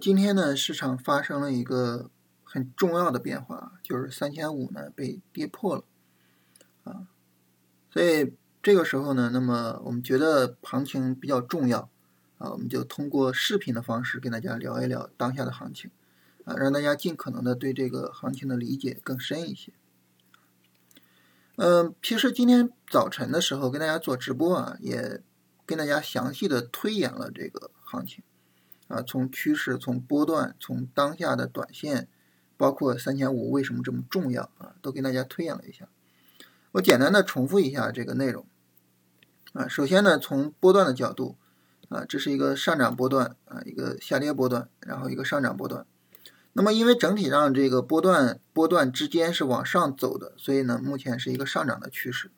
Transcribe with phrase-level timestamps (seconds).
[0.00, 2.10] 今天呢，市场发生了一个
[2.42, 5.84] 很重要的变化，就是三千五呢被跌破了，
[6.84, 7.06] 啊，
[7.90, 8.32] 所以
[8.62, 11.90] 这个时候呢，那么我们觉得行情比较重要，
[12.38, 15.90] 啊，我们就通过视频的方式跟大家聊一聊当下的行情，
[16.44, 19.72] 啊，让大家尽可能的对这个行情的理解更深一些。
[21.56, 25.22] 嗯，其实今天早晨的时候跟大家做直播啊，也
[25.66, 28.24] 跟大家详细的推演了这个行情。
[28.90, 32.08] 啊，从趋势、从波段、从当下的短线，
[32.56, 35.88] 包括三千五为什么这么重要啊，都给大家推演了一下。
[36.72, 38.44] 我简单的重复一下这个内容。
[39.52, 41.36] 啊，首先呢，从波段的角度，
[41.88, 45.86] 啊，这是一个上涨波段啊，一个下跌波段，然后一个上涨波段。
[46.52, 52.32] 那么因为整体上这个波段波段之间是往上走的，所以呢，目前是一个上涨的趋势。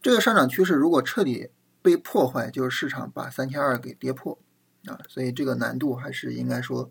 [0.00, 1.50] 这个上涨趋势如果彻底
[1.82, 4.38] 被破坏，就是市场把三千二给跌破。
[4.86, 6.90] 啊，所以这个难度还是应该说，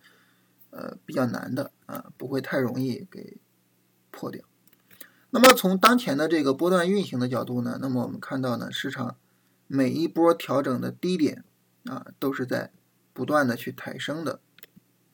[0.70, 3.38] 呃，比较难的啊，不会太容易给
[4.11, 4.44] 破掉。
[5.31, 9.17] 那么从当前的这个波段运行的角度呢，那么我们看到呢，市场
[9.67, 11.44] 每一波调整的低点
[11.86, 12.72] 啊，都是在
[13.11, 14.39] 不断的去抬升的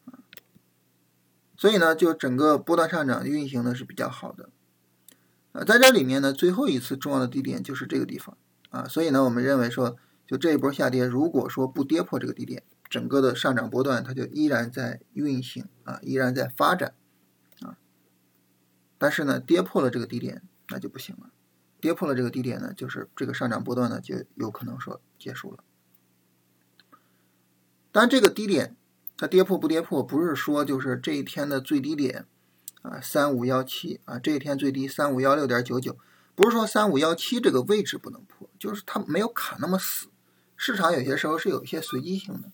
[0.05, 0.21] 啊，
[1.57, 4.49] 所以呢，就整个波段上涨运行的是比较好的
[5.53, 8.37] 啊，在这里面呢，最后一次重要的低点就是这个地方
[8.69, 9.97] 啊，所以呢，我们认为说。
[10.27, 16.93] 就这一波下跌，如果说不跌破这个低点，整个的上涨波段它就依然在运行啊，依然在发展
[17.61, 17.77] 啊。
[18.97, 21.29] 但是呢，跌破了这个低点那就不行了，
[21.79, 25.63] 跌破了这个低点呢，就是这个上涨波段呢就有可能说结束了。
[27.93, 28.75] 但这个低点
[29.15, 32.25] 它跌破不跌破，不是说就是这一天的最低点
[32.81, 35.97] 啊，三五幺七啊，这一天最低三五幺六点九九，
[36.35, 40.07] 不是说三五幺七这个位置不能破，就是它没有卡那么死。
[40.57, 42.51] 市场有些时候是有一些随机性的，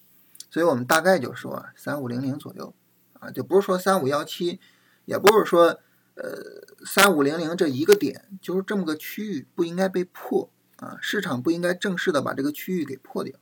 [0.52, 2.75] 所以我们大概就说，三五零零左右
[3.14, 4.59] 啊，就不是说三五幺七，
[5.06, 5.80] 也不是说
[6.16, 13.40] 呃三五零零这一个点，就是这么个区域不应该被破啊，市场不应该正式的把这个区域给破掉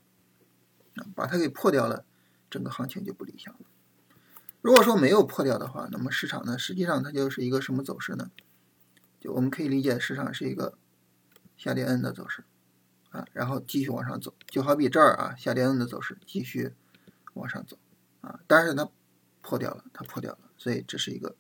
[0.95, 2.05] 啊，把它给破掉了，
[2.49, 3.61] 整个行情就不理想了。
[4.61, 8.29] 如果说没有破掉的话，那么市场呢，实际上它就是一个什么走势呢？
[9.19, 10.78] 就我们可以理解，市场是一个
[11.57, 12.43] 下跌 N 的走势。
[13.11, 16.73] 啊，然后继续往上走，就好比这儿啊，下跌的走势继续
[17.33, 17.77] 往上走
[18.22, 18.89] 啊，但是它
[19.41, 21.35] 破掉了，它破掉了，所以这是一个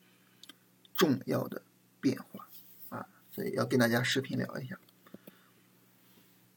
[0.93, 1.61] 重要的
[1.99, 2.47] 变化
[2.89, 4.77] 啊，所以要跟大家视频聊一下。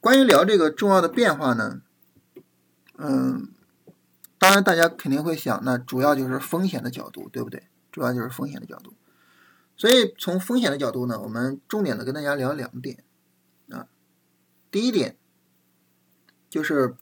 [0.01, 1.81] 关于聊这个重要的变化呢，
[2.97, 3.49] 嗯，
[4.37, 7.63] 当然大家肯定会想，那主要就是风险的角度，对不对？
[7.91, 8.93] 主要就是风险的角度，
[9.77, 13.03] 所以从风险的角度呢，我们重点的跟大家聊两点。
[14.75, 15.15] 第一点
[16.49, 16.97] 就是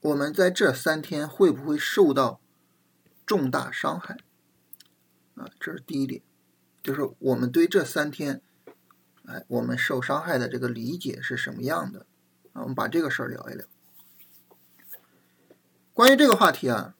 [0.00, 2.40] 我们在这三天会不会受到
[3.26, 4.16] 重大伤害
[5.34, 5.50] 啊？
[5.60, 6.22] 这是第一点，
[6.82, 8.40] 就是我们对这三天，
[9.26, 12.06] 哎，我们受伤害的这个理解是什么样的
[12.54, 12.62] 啊？
[12.62, 13.66] 我们把这个事儿聊一聊。
[15.92, 16.94] 关于这个话题啊，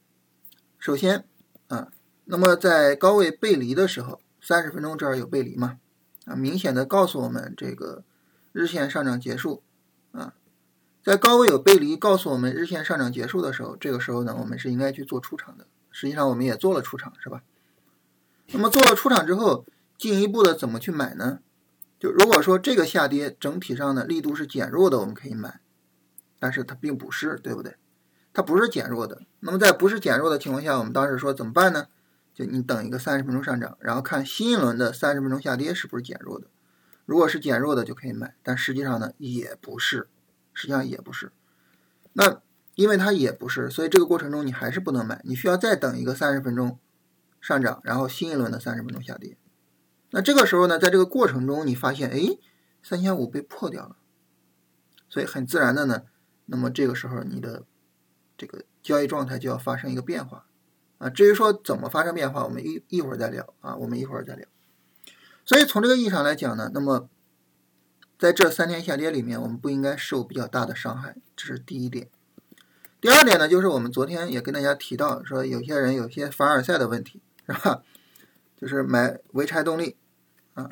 [0.79, 1.25] 首先
[1.69, 1.91] 啊，
[2.27, 5.81] 那么在高位背离的时候，三十分钟这儿有背离嘛？
[6.27, 8.05] 啊，明显的告诉我们这个
[8.53, 9.63] 日线上涨结束。
[10.15, 10.33] 啊，
[11.03, 15.67] 在高位有背离，告诉我们日线上涨结束的时候，这个时候呢，我们是应该去做出场的。
[15.91, 17.43] 实际上，我们也做了出场，是吧？
[18.49, 19.67] 那么做了出场之后，
[19.99, 21.41] 进一步的怎么去买呢？
[21.99, 25.61] 就如果说这个下跌整体上的力度是减弱的，我们可以买，
[26.39, 27.77] 但是它并不是，对不对？
[28.33, 29.23] 它不是减弱的。
[29.41, 31.87] 那么在不是减弱的情况下，我们当时说怎么办呢？
[32.35, 36.49] 就你等一个三十分钟上涨，然后看新一轮的三十分钟下跌是不是减弱的。
[37.07, 40.09] 如果是减弱的就可以买，但实际上呢也不是，
[40.53, 41.33] 实际上也不是。
[42.15, 42.41] 那
[42.75, 46.79] 因为它也不是，所以这个过程中你还是不能买，你需要再等一个三十分钟
[47.41, 49.37] 上涨，然后新一轮的三十分钟下跌。
[50.11, 52.39] 那这个时候呢，在这个过程中你发现，哎，
[52.83, 53.97] 三千五被破掉了，
[55.09, 56.03] 所以很自然的呢，
[56.47, 57.65] 那么这个时候你的
[58.37, 60.47] 这个交易状态就要发生一个变化
[60.99, 61.11] 啊。
[61.11, 64.47] 至于说怎么发生变化，我们一一会儿再聊啊，我们一会儿再聊。
[65.45, 67.09] 所以从这个意义上来讲呢，那么
[68.19, 72.09] 在这三天下跌里面，我们不应该受比较大的伤害，这是第一点。
[73.01, 77.83] 第二点呢，就是我们昨天也跟大家提到，说有些人有些凡尔赛的问题，是吧？
[78.57, 79.97] 就是买潍柴动力
[80.55, 80.71] 啊，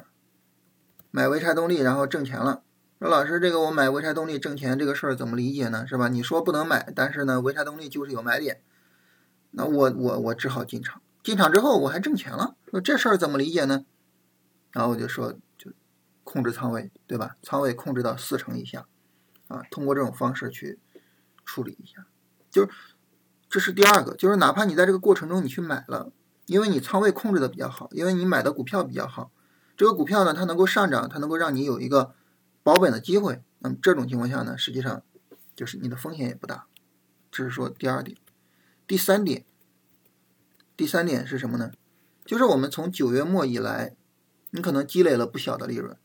[1.10, 2.62] 买潍柴动力然后挣钱了。
[2.98, 5.86] 说老师，这个我买潍柴动力挣钱这个事儿怎么理解呢？
[5.86, 6.08] 是吧？
[6.08, 8.62] 你说不能买，但是呢，潍柴动力就是有买点，
[9.50, 13.84] 那我我我只好进场，进场之后我还挣钱了，说这事儿怎么理解呢？
[14.72, 15.70] 然后我就说，就
[16.24, 17.36] 控制仓位，对吧？
[17.42, 18.86] 仓位控制到四成以下，
[19.48, 20.78] 啊，通过这种方式去
[21.44, 22.06] 处理一下。
[22.50, 22.70] 就是
[23.48, 26.12] 这是第二个，就是哪怕你在这个过程中你去买了，
[26.46, 29.30] 因为你仓位控制的比较好，因为你买的股票比较好，
[29.76, 32.14] 这个股票呢它能够上涨，它能够让你有一个
[32.62, 33.42] 保本的机会。
[33.58, 35.02] 那么这种情况下呢，实际上
[35.54, 36.66] 就是你的风险也不大。
[37.30, 38.16] 这是说第二点，
[38.86, 39.44] 第三点，
[40.76, 41.70] 第三点是什么呢？
[42.24, 43.94] 就是我们从九月末以来，
[44.52, 45.96] 你可能积累了不小的利润，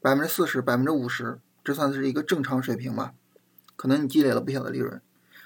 [0.00, 3.12] 百分之四十、百分之五十，这算是一个正常水平吧？
[3.76, 5.00] 可能你积累了不小的利润，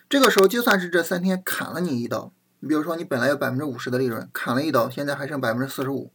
[0.09, 6.13] 这个时候就算是这三天砍了你一刀，你比如说你本来有百分之五十的利润，砍了一刀，现在还剩百分之四十五，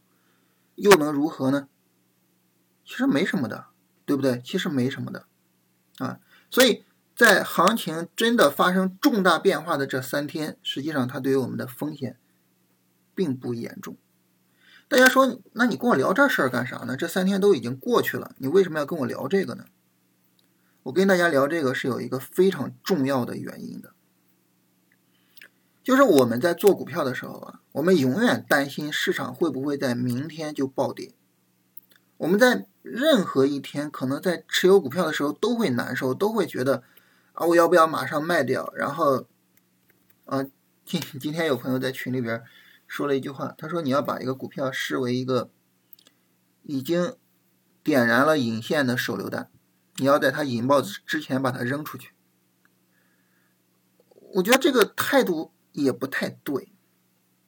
[0.76, 1.68] 又能如何呢？
[2.84, 3.66] 其实没什么的。
[4.04, 4.42] 对不对？
[4.44, 5.26] 其实没什么的，
[5.98, 6.18] 啊，
[6.50, 6.82] 所以
[7.14, 12.18] 在行情真的发生重大变化的这三天，实际上它对于我们的风险
[13.14, 13.96] 并不严重。
[14.92, 16.98] 大家说，那你跟我聊这事儿干啥呢？
[16.98, 19.64] 这三天都已经过去了，你为什么要跟我聊这个呢？
[20.82, 23.94] 我跟大家聊这个是有一个非常重要的原因的，
[25.82, 31.14] 就是我们在做股票的时候啊，我们永远担心市场会不会在明天就暴跌，
[32.18, 32.66] 我们在。
[32.82, 36.82] 任何一天，可能在持有股票的时候都会难受，都会觉得
[37.32, 38.72] 啊，我要不要马上卖掉？
[38.74, 39.24] 然后，
[40.24, 40.44] 啊，
[40.84, 42.42] 今今天有朋友在群里边
[42.92, 45.50] 说了一句话，他说你要把一个股票视为一个
[46.62, 47.16] 已经
[47.82, 49.50] 点燃了引线的手榴弹，
[49.96, 52.10] 你要在它引爆之前把它扔出去。
[54.34, 56.70] 我觉得这个态度也不太对，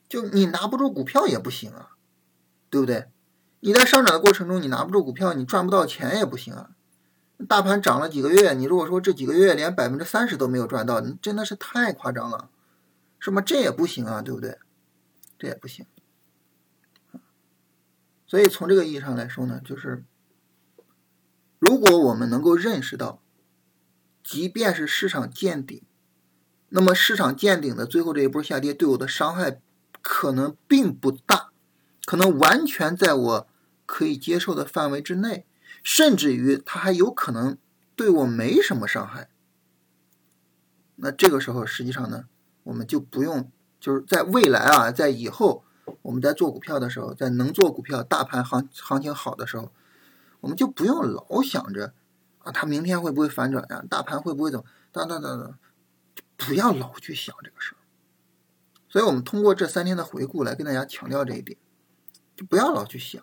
[0.08, 1.90] 就你拿不住股票也不行啊，
[2.70, 3.10] 对不对？
[3.60, 6.70] 你在上涨的过程中，你拿不住股票，你赚不到钱也不行啊。
[7.46, 12.48] 大盘涨了几个月，你如果说这几个月连百分之三十都没有赚到，你真的是太夸张了，
[13.18, 13.42] 是吗？
[13.42, 14.58] 这也不行啊，对不对？
[15.38, 15.86] 这也不行。
[18.26, 20.04] 所以从这个意义上来说呢，就是
[21.58, 23.22] 如果我们能够认识到，
[24.22, 25.82] 即便是市场见顶，
[26.68, 29.60] 那么市场见顶的最后这一波下跌对我的伤害
[30.02, 31.50] 可能并不大，
[32.04, 33.48] 可能完全在我。
[33.86, 35.44] 可以接受的范围之内，
[35.82, 37.58] 甚至于它还有可能
[37.94, 39.28] 对我没什么伤害。
[40.96, 42.24] 那这个时候，实际上呢，
[42.62, 43.52] 我们就不用，
[43.84, 45.62] 就是在未来啊，在以后
[46.00, 49.70] 我们在做股票的时候，在能做股票、大盘行行情好的时候，
[50.40, 51.92] 我们就不用老想着
[52.38, 53.84] 啊，它明天会不会反转呀？
[53.90, 54.64] 大盘会不会怎么？
[54.90, 55.54] 等等等等，
[56.38, 57.78] 不要老去想这个事儿。
[58.88, 61.58] 所以我们通过这三天的回顾来跟大家强调这一点，
[62.34, 63.22] 就不要老去想。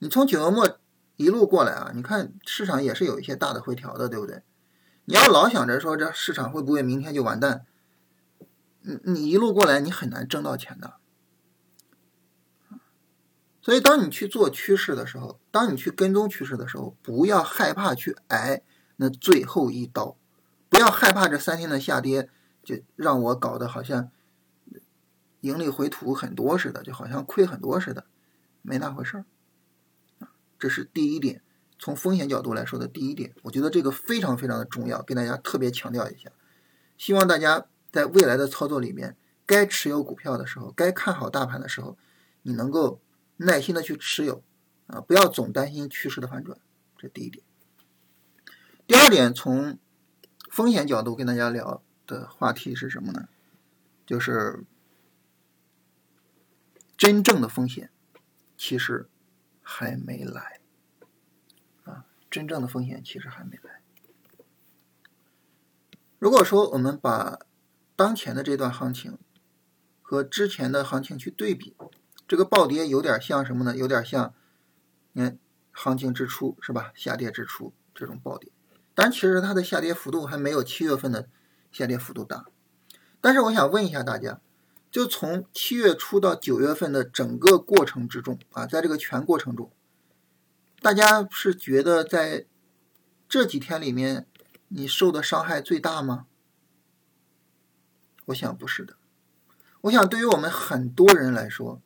[0.00, 0.78] 你从九月末
[1.14, 4.42] 一路过来啊，你看市场也是有一些大的回调的，对不对？
[5.04, 7.64] 你要老想着说这市场会不会明天就完蛋，
[8.86, 10.94] 你你一路过来你很难挣到钱的。
[13.60, 18.62] 所以当你去做趋势的时候，当你去跟踪趋势的时候，不要害怕去挨
[18.94, 20.16] 那最后一刀，
[20.68, 22.30] 不要害怕这三天的下跌
[22.62, 24.08] 就让我搞得好像
[25.40, 28.06] 盈利回吐很多似的，就好像亏很多似的，
[28.62, 29.24] 没那回事儿。
[30.60, 31.42] 这是第一点，
[31.76, 36.30] 从风险角度来说的第一点，我觉得这个非常非常的重要，跟大家特别强调一下。
[36.96, 37.66] 希望大家
[37.96, 39.16] 在未来的操作里面，
[39.46, 41.96] 该持有股票的时候，该看好大盘的时候，
[42.42, 43.00] 你能够
[43.38, 44.42] 耐心的去持有，
[44.86, 46.58] 啊，不要总担心趋势的反转。
[46.98, 47.42] 这第一点。
[48.86, 49.78] 第二点，从
[50.50, 53.28] 风险角度跟大家聊的话题是什么呢？
[54.04, 54.62] 就是
[56.98, 57.90] 真正的风险，
[58.58, 59.08] 其实。
[59.68, 60.60] 还没来，
[61.82, 63.80] 啊，真正的风险其实还没来。
[66.20, 67.40] 如果说我们把
[67.96, 69.18] 当前的这段行情
[70.00, 71.74] 和之前的行情去对比，
[72.28, 73.76] 这个暴跌有点像什么呢？
[73.76, 74.32] 有点像，
[75.12, 75.38] 你看
[75.72, 76.92] 行情之初是吧？
[76.94, 78.52] 下跌之初这种暴跌，
[78.94, 81.28] 但其实它的下跌幅度还没有七月份的
[81.72, 82.44] 下跌幅度大。
[83.20, 84.40] 但是我想问一下大家。
[84.88, 89.70] 就从七月初到九月份的整个过程之中啊，在这个全过程中，
[90.80, 92.46] 大家是觉得在
[93.28, 94.26] 这几天里面
[94.68, 96.26] 你受的伤害最大吗？
[98.26, 98.96] 我想不是的。
[99.82, 101.80] 我想对于我们很多人来说，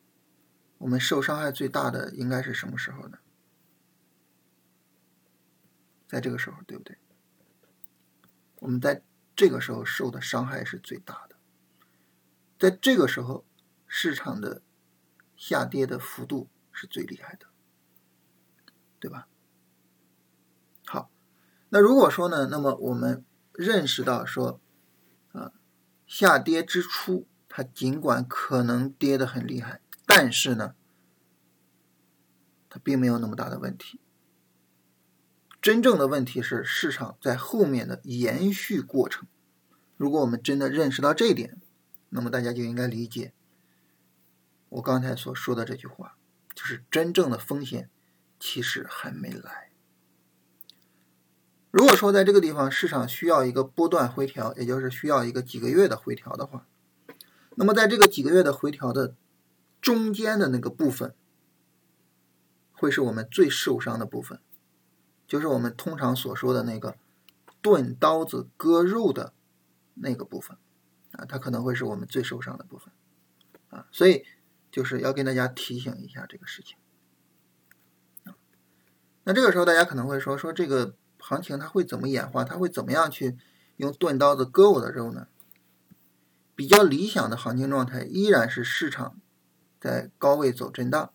[0.79, 3.17] 我们受伤害最大的应该是什么时候呢？
[6.07, 6.97] 在这个时候，对不对？
[8.59, 9.01] 我们在
[9.35, 11.35] 这个时候受的伤害是最大的。
[12.59, 13.45] 在这个时候，
[13.87, 14.61] 市场的
[15.35, 17.47] 下跌的幅度是最厉害的，
[18.99, 19.27] 对吧？
[20.85, 21.09] 好，
[21.69, 24.59] 那如果说呢，那么我们认识到说，
[26.11, 30.75] 下跌之初，它尽管可能跌得很厉害，但是呢，
[32.69, 34.01] 它并没有那么大的问题。
[35.61, 39.25] 真正的问题是市场在后面的延续过程。
[39.95, 41.57] 如果我们真的认识到这一点，
[42.09, 43.31] 那么大家就应该理解
[44.67, 46.17] 我刚才所说的这句话，
[46.53, 47.89] 就是真正的风险
[48.37, 49.70] 其实还没来。
[51.71, 56.67] 如果说在这个地方市场需要一个波段回调，也就是需要一个几个月的回调的话，
[57.55, 59.15] 那么在这个几个月的回调的
[59.79, 61.15] 中间的那个部分，
[62.73, 64.41] 会是我们最受伤的部分，
[65.25, 66.97] 就是我们通常所说的那个
[67.61, 69.33] 钝刀子割肉的
[69.93, 70.57] 那个部分
[71.13, 72.93] 啊，它可能会是我们最受伤的部分
[73.69, 74.25] 啊，所以
[74.69, 76.77] 就是要跟大家提醒一下这个事情
[79.23, 80.95] 那这个时候大家可能会说说这个。
[81.21, 82.43] 行情它会怎么演化？
[82.43, 83.37] 它会怎么样去
[83.77, 85.27] 用钝刀子割我的肉呢？
[86.55, 89.15] 比较理想的行情状态依然是市场
[89.79, 91.13] 在高位走震荡。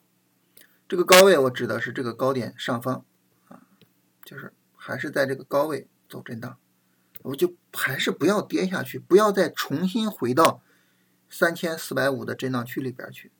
[0.88, 3.04] 这个高位我指的是这个高点上方
[3.48, 3.62] 啊，
[4.24, 6.56] 就是还是在这个高位走震荡。
[7.22, 10.62] 我就还是不要跌下去，不要再重新回到
[11.28, 13.32] 三千四百五的震荡区里边去。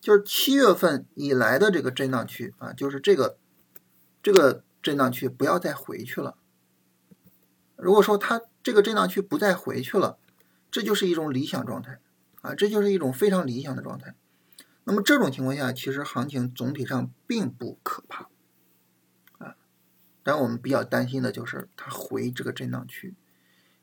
[0.00, 3.38] 就是七月份以来的这个震荡区啊，就是这个
[4.22, 4.64] 这个。
[4.82, 6.36] 震荡区不要再回去了。
[7.76, 10.18] 如果说它这个震荡区不再回去了，
[10.70, 11.98] 这就是一种理想状态
[12.42, 14.14] 啊，这就是一种非常理想的状态。
[14.84, 18.28] 那么这种情况下，其实行情总体上并不可怕
[19.38, 19.56] 啊。
[20.22, 23.14] 但我们比较担心的就是它回这个震荡区，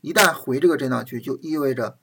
[0.01, 1.98] 一旦回这个震荡区，就意味着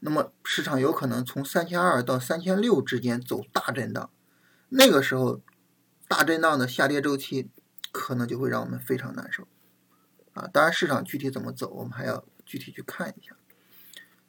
[0.00, 4.10] 那么市场有可能从三千二到三千六之间走大震荡，
[4.70, 5.40] 那个时候
[6.08, 7.48] 大震荡的下跌周期。
[7.92, 9.46] 可能就会让我们非常难受，
[10.34, 13.36] 啊，当然市场具体怎么走，我们还要具体去看一下。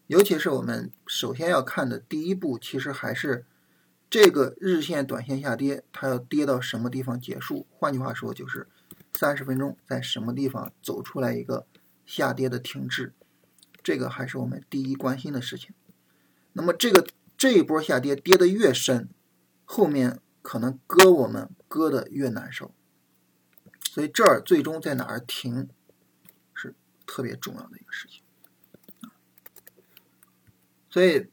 [0.08, 3.46] 尤其是我们首先要看的第一步，其实还是
[4.10, 7.68] 这个日线、短线下跌，它要跌到什么地方结束？
[7.70, 8.68] 换句话说，就是
[9.14, 11.68] 三十分钟在什么地方走出来一个
[12.06, 13.14] 下跌的停滞，
[13.84, 15.76] 这个还是我们第一关心的事情。
[16.54, 19.10] 那么这个这一波下跌跌得越深，
[19.64, 22.74] 后面可能割我们割的越难受。
[23.92, 25.68] 所以这儿最终在哪儿停，
[26.54, 26.76] 是
[27.08, 28.22] 特别重要的一个事情。
[30.92, 31.28] 所以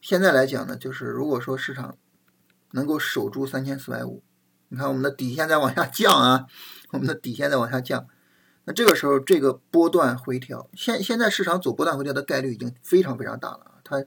[0.00, 1.98] 现在来讲呢，就是如果说市场
[2.70, 4.22] 能够守住三千四百五，
[4.68, 6.46] 你看我们的底线在往下降啊，
[6.92, 8.08] 我们的底线在往下降，
[8.64, 14.02] 那这个时候这个波段回调，现现在市场走波段回调的概率已经非常非常大了，它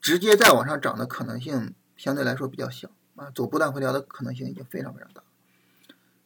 [0.00, 5.24] 直接再往上涨的可能性相对来说比较小啊，走波段回调的可能性已经非常非常大。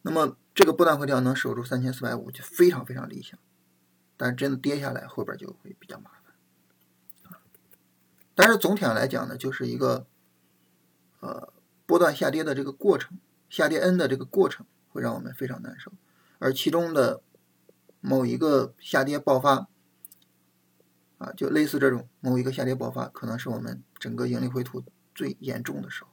[0.03, 3.39] 那么这个波段回调能守住三千四百五就非常非常理想，
[4.17, 7.37] 但真的跌下来后边就会比较麻烦
[8.35, 10.07] 但是总体上来讲呢，就是一个
[11.19, 11.53] 呃
[11.85, 13.17] 波段下跌的这个过程，
[13.49, 15.91] 下跌 N 的这个过程会让我们非常难受，
[16.39, 17.21] 而其中的
[17.99, 19.67] 某一个下跌爆发
[21.17, 26.10] 啊，就类似这种某一个下跌爆发，可能是我们整个盈利回吐最严重的时候。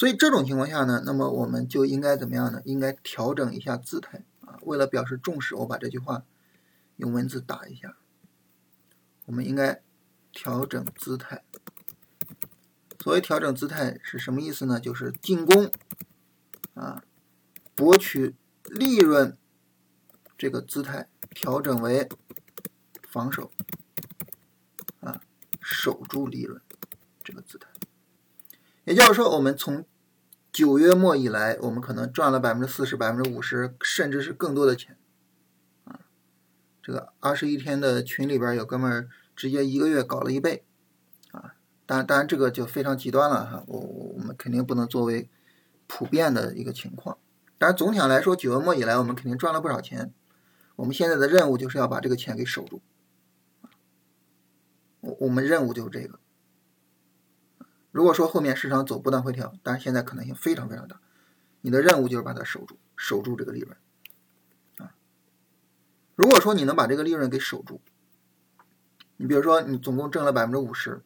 [0.00, 2.62] 所以这种情况下呢，那么我们就应该怎么样呢？
[2.64, 4.56] 应该调整一下姿态啊。
[4.62, 6.24] 为了表示重视，我把这句话
[6.96, 7.98] 用文字打一下。
[9.26, 9.82] 我们应该
[10.32, 11.44] 调整姿态。
[12.98, 14.80] 所谓调整姿态是什么意思呢？
[14.80, 15.70] 就是进攻
[16.72, 17.04] 啊，
[17.74, 19.36] 博取利润
[20.38, 22.08] 这个姿态调整为
[23.06, 23.50] 防守
[25.00, 25.20] 啊，
[25.60, 26.58] 守住利润
[27.22, 27.68] 这个姿态。
[28.84, 29.84] 也就是说，我们从
[30.52, 34.96] 九月末以来，我们可能赚了百分之四十、百分之五十，甚至是更多的钱，
[35.84, 36.00] 啊，
[36.82, 40.64] 这个二十一天的群里边有哥们儿直接一个月搞了一倍，
[41.30, 41.54] 啊，
[41.86, 45.30] 当当然这个就非常极端了哈，我我们肯定不能作为
[45.86, 47.16] 普遍的一个情况，
[47.56, 50.12] 但是总体上来说，九月末以来我们肯定赚了不少钱，
[50.74, 52.80] 我们现在的任务就是要把这个钱给守住，
[55.00, 56.18] 我我们任务就是这个。
[57.90, 61.00] 如果说后面市场走不断回调，但是现在可能性非常非常大，
[61.60, 63.76] 你的任务就是把它守住，守住这个利润
[64.78, 64.94] 啊。
[66.14, 67.80] 如果说你能把这个利润给守住，
[69.16, 71.02] 你比如说你总共挣了百分之五十，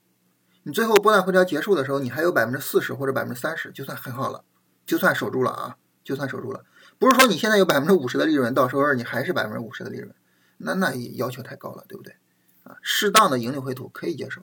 [0.63, 4.45] 你最后波段回调结束的时候，你还有百分之四十或者百分之三十，就算很好了，
[4.85, 6.65] 就算守住了啊，就算守住了。
[6.99, 10.15] 不是说你现在有百分之五十的利润，到时候你还是百分之五十的利润，
[10.59, 12.15] 那那也要求太高了，对不对？
[12.63, 14.43] 啊，适当的盈利回吐可以接受。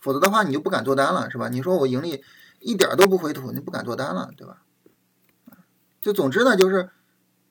[0.00, 1.48] 否则的话，你就不敢做单了，是吧？
[1.48, 2.22] 你说我盈利
[2.60, 4.62] 一点都不回吐，你不敢做单了，对吧？
[6.00, 6.90] 就总之呢，就是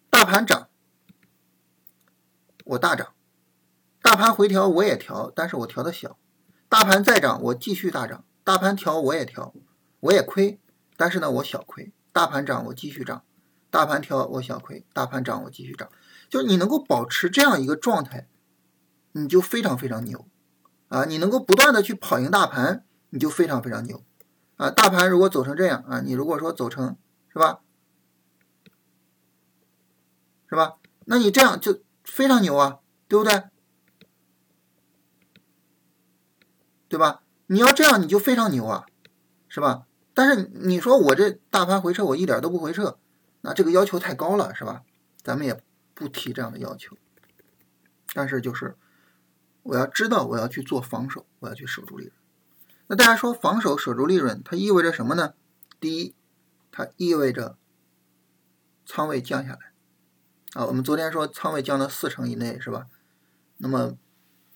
[0.09, 0.69] 大盘涨，
[2.63, 3.07] 我大涨；
[4.01, 6.17] 大盘回调我也调，但是我调的小；
[6.69, 9.53] 大盘再涨，我继续大涨；大盘调我也调，
[9.99, 10.59] 我也亏，
[10.95, 13.23] 但是呢我小亏；大盘涨我继续涨；
[13.69, 15.89] 大盘调我小亏；大盘涨我继续涨。
[16.29, 18.27] 就你能够保持这样一个状态，
[19.11, 20.25] 你就非常非常牛
[20.87, 21.05] 啊！
[21.05, 24.03] 你能够不断的去跑赢大盘，你就非常非常牛
[24.57, 24.69] 啊！
[24.69, 26.95] 大盘如果走成这样啊，你如果说走成
[27.29, 27.59] 是吧，
[30.49, 30.75] 是吧？
[31.05, 33.43] 那你这样就非常牛啊，对不对？
[36.87, 37.23] 对吧？
[37.47, 38.85] 你要这样你就非常牛啊，
[39.47, 39.87] 是吧？
[40.13, 42.97] 但是你说我这大盘回撤我一点都不回撤，
[43.41, 44.83] 那这个要求太高了，是吧？
[45.21, 45.61] 咱们也
[45.93, 46.95] 不提这样的要求。
[48.13, 48.77] 但是就是
[49.65, 52.13] 我要知道我要去做防守，我要去守住利润。
[52.85, 55.33] 那大家说防守守住利润，它意味着什么呢？
[55.79, 56.13] 第一，
[56.71, 57.57] 它意味着
[58.85, 59.73] 仓位降下来
[60.53, 60.67] 啊。
[60.67, 62.85] 我们昨天说仓位降到四成以内，是吧？
[63.57, 63.97] 那么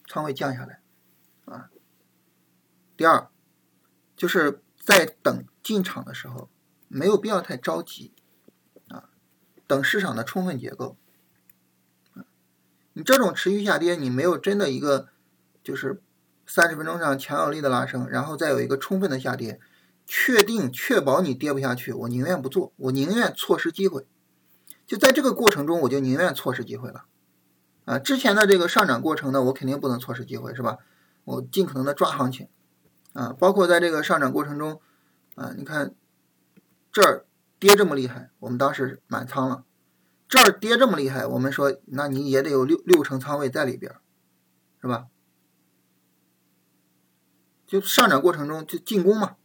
[0.08, 0.80] 仓位降下来
[1.46, 1.72] 啊。
[2.96, 3.30] 第二，
[4.16, 6.52] 就是在等进场的时候，
[6.88, 8.14] 没有必要太着急，
[8.90, 9.10] 啊，
[9.66, 10.98] 等市场的充分结构，
[13.00, 15.08] 你这种持续下跌，你没有真的一个
[15.64, 16.02] 就是
[16.46, 19.58] 三十分钟上强有力的拉升，然后再有一个充分的下跌，
[20.06, 24.06] 确定确保你跌不下去，我宁愿不做，我宁愿错失机会，
[24.86, 27.06] 就在这个过程中，我就宁愿错失机会了，
[27.86, 30.80] 啊，之前的这个上涨过程呢，我肯定不能错失机会，是吧？
[31.24, 32.50] 我尽可能的抓行情。
[33.14, 34.82] 啊，包括在这个上涨过程中，
[35.36, 35.96] 啊，你看
[36.92, 37.26] 这儿
[37.58, 39.64] 跌这么厉害，我们当时满仓了；
[40.30, 43.94] 这儿跌这么厉害，我们说那你也得有六六成仓位在里边，
[44.80, 45.08] 是吧？
[47.66, 49.38] 就上涨过程中就进攻嘛，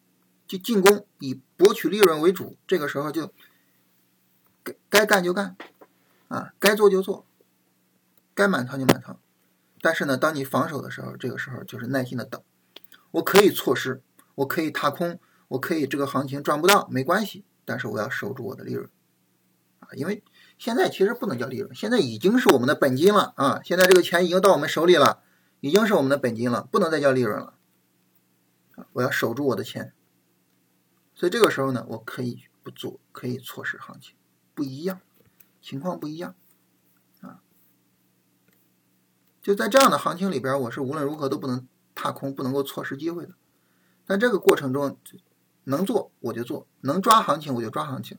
[0.46, 2.56] 就进攻，以博取利润为主。
[2.66, 3.32] 这个时候就
[4.62, 5.56] 该该干就干，
[6.28, 7.26] 啊，该做就做，
[8.34, 9.18] 该满仓就满仓。
[9.80, 12.42] 但是呢，当你防守的时候，这个时候就是耐心的等。
[13.10, 14.02] 我可以错失，
[14.34, 18.88] 我可以踏空，我可以这个行情赚不到没关系，但是我要守住我的利润
[19.80, 19.88] 啊！
[19.92, 20.22] 因为
[20.64, 23.60] 现在其实不能叫利润，现在已经是我们的本金了啊！
[23.62, 25.22] 现在这个钱已经到我们手里了，
[25.60, 27.52] 已经是我们的本金了，不能再叫利润了！
[28.94, 29.92] 我要守住我的钱，
[31.14, 34.14] 所以这个时候呢，我可以不做，可以错失行情，
[34.54, 35.02] 不一样，
[35.60, 36.34] 情况不一样
[37.20, 37.42] 啊！
[39.42, 41.68] 就在这样的行情里边，我是无论如何都不能。
[41.94, 43.34] 踏空不能够错失机会的，
[44.04, 44.98] 但这个过程中
[45.62, 48.18] 能做我就做，能抓行情我就抓行情，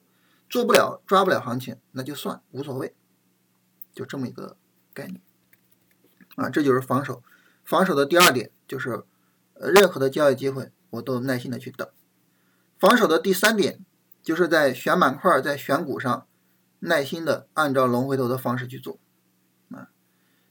[0.56, 2.96] 做不了抓不了行情那就算无所谓，
[3.94, 4.56] 就这么一个
[4.94, 5.20] 概念
[6.38, 7.22] 啊，这就是防守。
[7.66, 9.04] 防守的第二点就是
[9.56, 11.86] 呃任何的交易机会我都耐心的去等。
[12.80, 13.84] 防守的第三点
[14.24, 16.26] 就是在选板块在选股上
[16.80, 18.98] 耐心的按照龙回头的方式去做
[19.72, 19.90] 啊。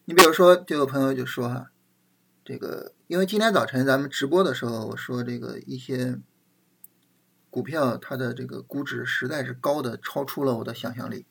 [0.04, 1.70] 你比如说这个朋友就说哈。
[2.44, 6.20] 这个，因为今天早晨咱们直播的时候，我说这个一些
[7.54, 11.24] 股票它的这个估值实在是高的超出了我的想象力，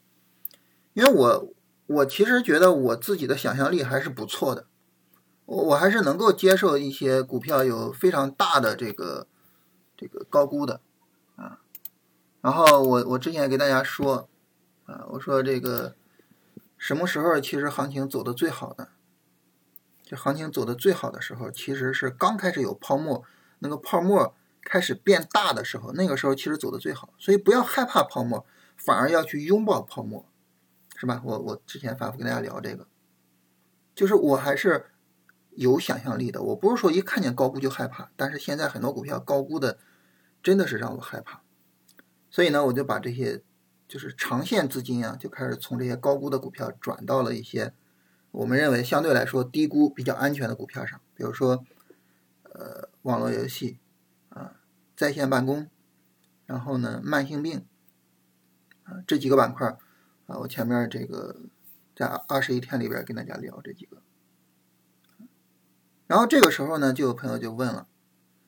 [0.94, 1.54] 因为我
[1.86, 4.66] 我其实觉得我自己的想象力还是不错的，
[5.44, 9.28] 我我还是能够接受一些股票有非常大的这个
[9.98, 10.80] 这个高估的
[11.36, 11.60] 啊，
[12.40, 14.30] 然后我我之前也给大家说
[14.86, 15.94] 啊，我说这个
[16.78, 18.88] 什么时候其实行情走的最好呢？
[20.16, 23.26] 行情走的最好的时候，其实是刚开始有泡沫，
[23.60, 27.14] 那个泡沫开始变大的时候，那个时候其实走的最好。
[27.18, 28.46] 所以不要害怕泡沫，
[28.76, 30.26] 反而要去拥抱泡沫，
[30.96, 31.22] 是吧？
[31.24, 32.88] 我我之前反复跟大家聊这个，
[33.94, 34.88] 就是我还是
[35.52, 36.42] 有想象力的。
[36.42, 39.78] 我不是说一看见高估就害怕，但是现在很多股票高估的
[40.42, 41.42] 真的是让我害怕。
[42.30, 43.44] 所以呢，我就把这些
[43.88, 47.74] 就是长线资金啊，就开始从这些高估的股票转到了一些。
[48.32, 51.64] 我们认为相对来说低估比较安全的股票上，比如说，
[52.42, 53.78] 呃，网络游戏，
[55.04, 55.68] 在线办公，
[56.46, 57.66] 然后呢，慢性病，
[58.84, 59.68] 啊，这几个板块，
[60.28, 61.42] 啊，我前面这个
[61.94, 64.02] 在二十一天里边跟大家聊这几个，
[66.08, 67.86] 然后这个时候呢，就有朋友就问了，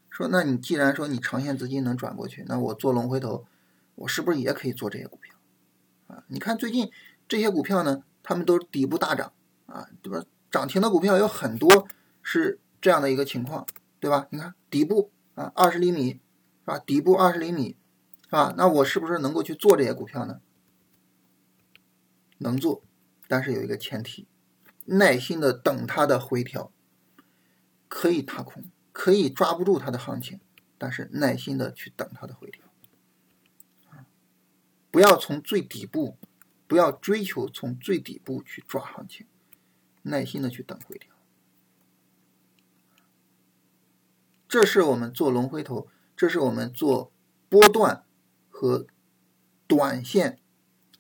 [0.10, 3.46] 说，那你既然说你长线资金能转过去，那我做龙回头，
[3.96, 5.36] 我是不是也可以做这些股票？
[6.08, 6.90] 啊，你看最近
[7.28, 9.34] 这些股票呢，他们都底部大涨。
[9.66, 10.24] 啊，对吧？
[10.52, 11.88] 涨停的股票有很多
[12.22, 13.66] 是这样的一个情况，
[14.00, 14.28] 对吧？
[14.30, 16.22] 你看底部啊，二十厘米
[16.66, 16.80] 是吧？
[16.80, 17.78] 底部二十厘米
[18.26, 18.54] 是吧？
[18.58, 20.42] 那我是不是能够去做这些股票呢？
[22.40, 22.84] 能做，
[23.28, 24.28] 但是有一个前提，
[24.86, 26.72] 耐心的等它的回调，
[27.88, 30.42] 可以踏空，可以抓不住它的行情，
[30.78, 32.66] 但是耐心的去等它的回调，
[34.92, 36.18] 不要从最底部，
[36.68, 39.28] 不要追求从最底部去抓行情。
[40.08, 41.12] 耐心的去等回调，
[44.48, 47.12] 这是我们做龙回头，这是我们做
[47.50, 48.06] 波段
[48.50, 48.88] 和
[49.68, 50.40] 短线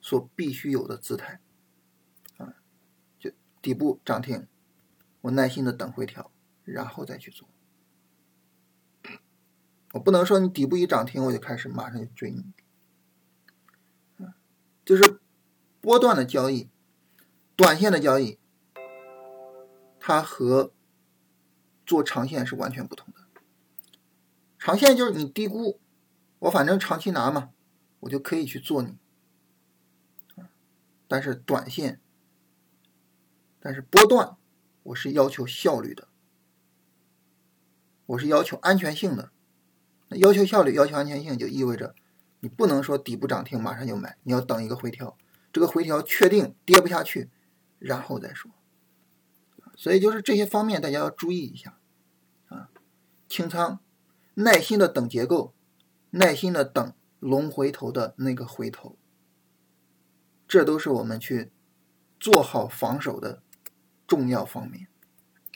[0.01, 1.39] 所必须有的姿态
[2.37, 2.55] 啊！
[3.17, 4.47] 就底部涨停，
[5.21, 6.31] 我耐心的等回调，
[6.63, 7.47] 然后再去做。
[9.93, 12.51] 我不能说你底部一涨停我就开始马上就追你，
[14.83, 15.21] 就是
[15.79, 16.69] 波段的交易，
[17.55, 18.37] 短线的交易，
[19.99, 20.73] 它和
[21.85, 23.24] 做长线是完全不同的。
[24.65, 25.79] 长线就是你低估，
[26.39, 27.51] 我反正长期拿嘛，
[27.99, 28.97] 我就可以去做你。
[31.07, 32.01] 但是短线，
[33.59, 34.37] 但是波段，
[34.81, 36.07] 我是要求效率的，
[38.07, 39.29] 我是要求安全性的。
[40.07, 41.93] 那要求效率、要求安全性，就意味着
[42.39, 45.15] 你不能说底部涨停马上就买，你要等一个回调，
[45.53, 47.29] 这个回调确定跌不下去，
[47.77, 48.49] 然后再说。
[49.75, 51.77] 所以就是这些方面大家要注意一下
[52.47, 52.71] 啊，
[53.29, 53.79] 清仓，
[54.35, 55.53] 耐心的等结构，
[56.11, 58.97] 耐心的等龙回头的那个回头。
[60.47, 61.51] 这都是我们去
[62.19, 63.41] 做好防守的
[64.07, 64.87] 重要方面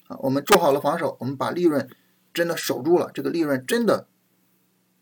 [0.07, 0.17] 啊！
[0.21, 1.87] 我们做好了防守，我们把利润
[2.33, 4.07] 真的守住了，这个利润真的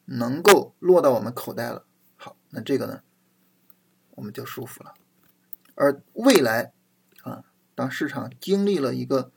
[0.06, 1.86] 能够落到我们口袋了。
[2.18, 3.02] 好，那这个呢，
[4.12, 4.94] 我们就舒服了。
[5.76, 6.74] 而未来
[7.22, 9.32] 啊，当市场经历了一个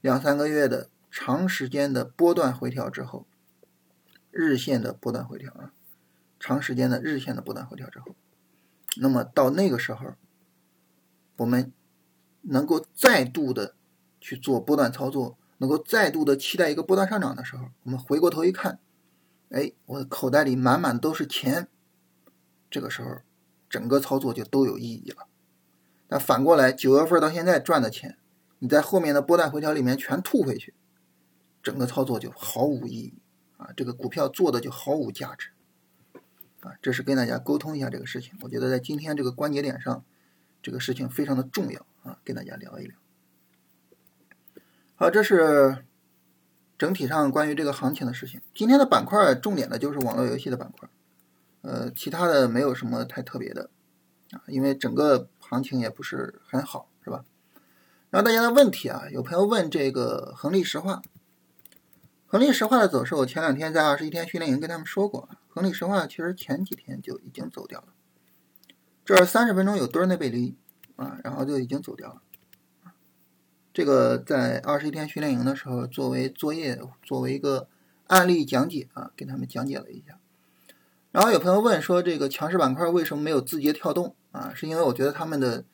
[0.00, 3.26] 两三个月的长时间的波段回调之后，
[4.30, 5.72] 日线的波段回调啊，
[6.38, 8.14] 长时间的日线的波段回调之后。
[8.96, 10.14] 那么到那个时候，
[11.36, 11.72] 我们
[12.42, 13.74] 能够再度的
[14.20, 18.80] 去做波段操作，能够再度的期待一个波段上涨的时候，我们回过头一看，
[19.50, 21.68] 哎，我的口袋里满满都是钱，
[22.70, 23.18] 这个时候
[23.68, 25.28] 整个操作就都有意义了。
[26.08, 28.16] 那反过来，九月份到现在赚的钱，
[28.58, 30.74] 你在后面的波段回调里面全吐回去，
[31.62, 33.14] 整个操作就毫无意义
[33.58, 33.68] 啊！
[33.76, 35.50] 这个股票做的就毫无价值。
[36.60, 38.32] 啊，这是跟大家沟通一下这个事情。
[38.40, 40.04] 我觉得在今天这个关节点上，
[40.60, 42.96] 这个事情非常的重要啊，跟大家聊一聊。
[44.96, 45.84] 好，这是
[46.76, 48.40] 整体上关于这个行情的事情。
[48.54, 50.88] 今天的板块重点的就是网络游戏的板块，
[51.60, 53.70] 呃，其他的没有什么太特别的
[54.32, 57.24] 啊，因为整个行情也不是很好，是吧？
[58.10, 61.02] 然后大家的问题啊，有朋友问这个恒力石化。
[62.30, 65.30] 恒力石化的走势，我前两天在二十一天训练营跟他们说过。
[65.48, 67.86] 恒力石化其实前几天就已经走掉了，
[69.02, 70.54] 这三十分钟有墩内背离
[70.96, 72.20] 啊，然后就已经走掉了。
[73.72, 77.66] 这个在二十一天训练营的时候，作为作业，作为一个
[78.08, 80.18] 案例讲解啊，给他们讲解了一下。
[81.10, 84.52] 然后有朋友问说，这个强势板块为什么没有字节跳动啊？
[84.54, 85.64] 是因为我觉得他们的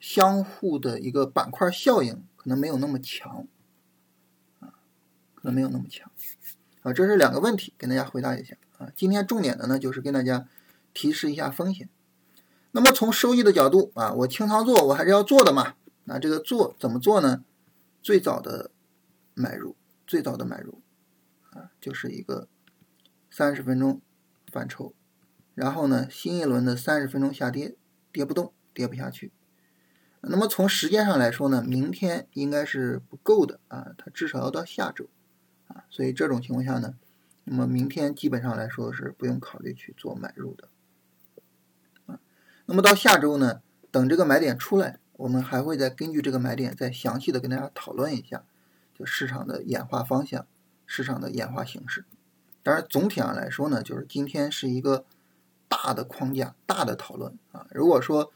[0.00, 3.46] 相互的一个板块效应可能没有那么强。
[5.38, 6.10] 可能没有那么强，
[6.82, 8.88] 啊，这是两个问题，跟大家回答一下啊。
[8.96, 10.48] 今天重点的呢，就是跟大家
[10.92, 11.88] 提示一下风险。
[12.72, 15.74] 那么从收益的角度啊，我清仓做，我还是要做的嘛。
[16.04, 17.44] 那这个做怎么做呢？
[18.02, 18.72] 最早的
[19.34, 19.76] 买入，
[20.08, 20.82] 最早的买入
[21.52, 22.48] 啊，就是一个
[23.30, 24.00] 三十分钟
[24.50, 24.92] 反抽，
[25.54, 27.76] 然后呢，新一轮的三十分钟下跌，
[28.10, 29.30] 跌不动，跌不下去。
[30.22, 35.08] 那么从时间上来说呢，明天应该是不够的啊，它至少要到下周。
[35.68, 36.94] 啊，所以这种情况下呢，
[37.44, 40.68] 那么明天基本上来说是不用考虑去做买入的，
[42.06, 42.20] 啊，
[42.66, 48.44] 那么到下周呢，等这个买点出来，我们还会再根据这个买点再详细的跟大家讨论一下，
[48.94, 50.46] 就市场的演化方向，
[50.86, 52.04] 市场的演化形式。
[52.62, 55.04] 当然，总体上来说呢，就是今天是一个
[55.68, 57.66] 大的框架，大的讨论啊。
[57.70, 58.32] 如果说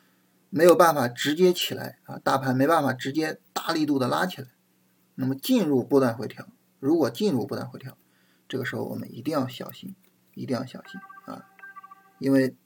[0.49, 4.49] 没有办法直接起来啊，大盘没办法直接大力度的拉起来，
[5.17, 6.47] 那么进入波段回调。
[6.83, 7.97] 如果进入波段回调，
[8.49, 9.95] 这个时候我们一定要小心，
[10.35, 11.49] 一定要小心啊！
[12.19, 12.57] 因为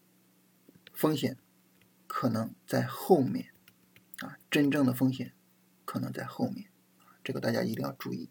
[0.95, 1.37] 风险
[2.07, 3.53] 可能在后面
[4.21, 5.35] 啊，真正的风险
[5.85, 6.71] 可能在后面，
[7.23, 8.31] 这个大家一定要注意。